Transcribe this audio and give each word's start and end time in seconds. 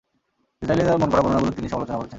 ইসরাঈলীদের 0.61 0.99
মনগড়া 1.01 1.23
বর্ণনাগুলোর 1.23 1.55
তিনি 1.57 1.67
সমালোচনা 1.69 1.97
করেছেন। 1.97 2.09